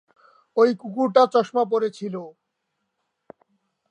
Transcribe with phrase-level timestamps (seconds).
[0.57, 2.15] ওই কুকুরটা চশমা পরে ছিল।